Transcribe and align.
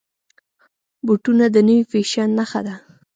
بوټونه 1.05 1.45
د 1.51 1.57
نوي 1.67 1.83
فیشن 1.91 2.29
نښه 2.37 2.61
ده. 2.67 2.75